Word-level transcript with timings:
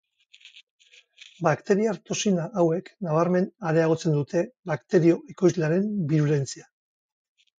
Bakteriar-toxina 1.47 2.45
hauek 2.61 2.89
nabarmen 3.07 3.45
areagotzen 3.73 4.15
dute 4.19 4.43
bakterio 4.71 5.19
ekoizlearen 5.35 5.87
birulentzia. 6.13 6.67